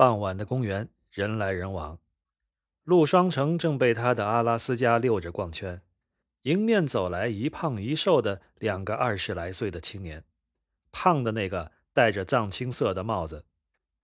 [0.00, 1.98] 傍晚的公园，人来人往。
[2.84, 5.82] 陆双城正被他的阿拉斯加遛着逛圈，
[6.44, 10.24] 迎面走来一胖一瘦的两个二十来岁的青年。
[10.90, 13.44] 胖的那个戴着藏青色的帽子，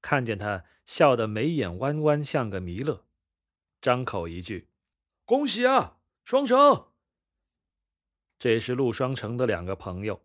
[0.03, 3.07] 看见他笑得眉眼弯弯，像个弥勒，
[3.81, 4.69] 张口一句
[5.25, 6.89] ：“恭喜啊，双城！”
[8.39, 10.21] 这是陆双城的两个朋友。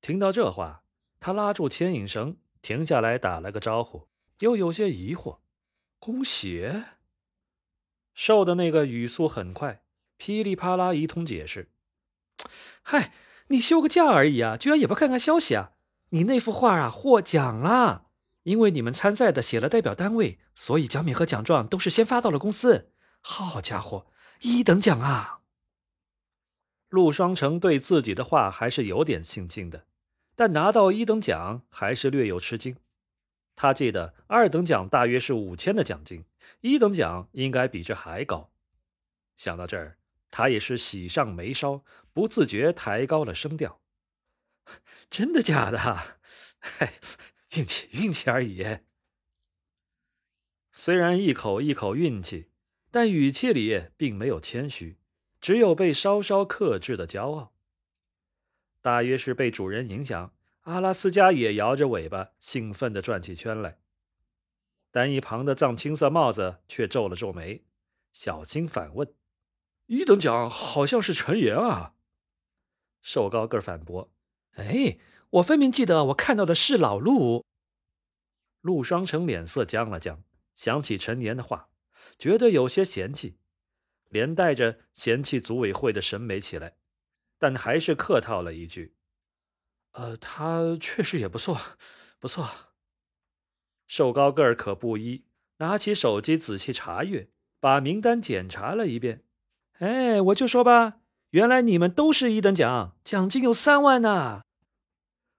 [0.00, 0.84] 听到这话，
[1.20, 4.08] 他拉住牵引绳，停下来打了个招呼。
[4.40, 5.38] 又有些疑惑，
[5.98, 6.70] 恭喜！
[8.14, 9.82] 瘦的那个语速很快，
[10.16, 11.70] 噼里啪啦一通解释。
[12.82, 13.12] 嗨，
[13.48, 15.72] 你休个假而已啊，居然也不看看消息啊！
[16.10, 18.06] 你那幅画啊获奖了，
[18.44, 22.92] 因为你们参赛的写了代表单位，所以奖品和奖状都是先发到了公司。
[23.20, 24.06] 好家伙，
[24.40, 25.40] 一等奖啊！
[26.88, 29.84] 陆双成对自己的话还是有点信心的，
[30.34, 32.76] 但拿到一等奖还是略有吃惊。
[33.62, 36.24] 他记得二等奖大约是五千的奖金，
[36.62, 38.50] 一等奖应该比这还高。
[39.36, 39.98] 想到这儿，
[40.30, 43.82] 他也是喜上眉梢，不自觉抬高了声调
[45.10, 45.78] ：“真的假的？
[45.78, 46.94] 嗨，
[47.54, 48.78] 运气，运气而已。”
[50.72, 52.48] 虽然一口一口运气，
[52.90, 54.96] 但语气里并没有谦虚，
[55.38, 57.52] 只有被稍稍克制的骄傲。
[58.80, 60.32] 大约是被主人影响。
[60.62, 63.78] 阿拉斯加也摇着尾巴，兴奋地转起圈来，
[64.90, 67.64] 但一旁的藏青色帽子却皱了皱眉，
[68.12, 69.14] 小心反问
[69.86, 71.94] ：“一等奖好像是陈岩啊？”
[73.00, 74.12] 瘦高个反驳
[74.56, 74.98] ：“哎，
[75.30, 77.44] 我分明记得我看到的是老陆。”
[78.60, 80.22] 陆双成脸色僵了僵，
[80.54, 81.70] 想起陈岩的话，
[82.18, 83.38] 觉得有些嫌弃，
[84.10, 86.76] 连带着嫌弃组委会的审美起来，
[87.38, 88.94] 但还是客套了一句。
[89.92, 91.58] 呃，他确实也不错，
[92.18, 92.48] 不错。
[93.86, 95.24] 瘦高个儿可不依，
[95.58, 99.24] 拿起手机仔细查阅，把名单检查了一遍。
[99.80, 104.42] 哎，我就说吧，原来你们都是一等奖，奖金有三万呢。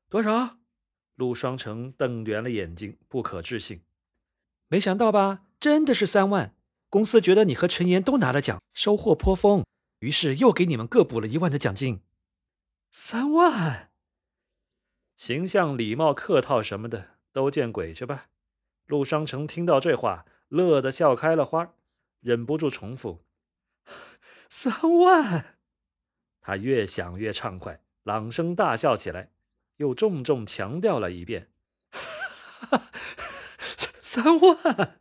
[0.09, 0.57] 多少？
[1.15, 3.83] 陆双成瞪圆了眼睛，不可置信。
[4.67, 5.43] 没想到吧？
[5.59, 6.55] 真的是三万。
[6.89, 9.63] 公司觉得你和陈岩都拿了奖，收获颇丰，
[9.99, 12.01] 于是又给你们各补了一万的奖金。
[12.91, 13.90] 三万。
[15.21, 18.29] 形象、礼貌、客套什么的都见鬼去吧！
[18.87, 21.75] 陆双成听到这话，乐得笑开了花，
[22.21, 23.23] 忍不住重复
[24.49, 25.59] ：“三万！”
[26.41, 29.29] 他越想越畅快，朗声大笑起来，
[29.77, 31.51] 又重重强调了一遍
[34.01, 34.97] ：“三万！”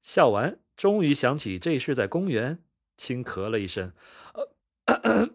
[0.00, 2.64] 笑完，终于想起这是在公园，
[2.96, 3.92] 轻咳了一声
[4.32, 5.28] ：“呃。”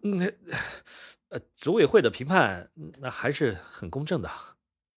[1.32, 2.70] 呃，组委会的评判
[3.00, 4.30] 那还是很公正的。